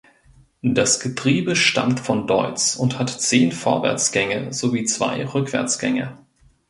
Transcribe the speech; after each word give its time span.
Das 0.63 0.99
Getriebe 0.99 1.55
stammt 1.55 1.99
von 1.99 2.25
Deutz 2.25 2.75
und 2.75 2.97
hat 2.97 3.11
zehn 3.11 3.51
Vorwärtsgänge 3.51 4.51
sowie 4.51 4.85
zwei 4.85 5.23
Rückwärtsgänge. 5.27 6.17